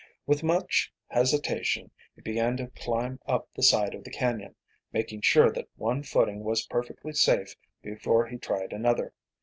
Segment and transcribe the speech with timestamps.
[0.25, 4.55] With much hesitation he began to climb up the side of the canyon,
[4.91, 9.13] making sure that one footing was perfectly safe before he tried another.